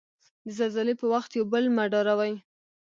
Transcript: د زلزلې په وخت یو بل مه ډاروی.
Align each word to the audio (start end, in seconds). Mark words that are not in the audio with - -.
د 0.45 0.47
زلزلې 0.57 0.93
په 0.99 1.05
وخت 1.13 1.31
یو 1.33 1.45
بل 1.53 1.63
مه 1.75 1.83
ډاروی. 1.93 2.33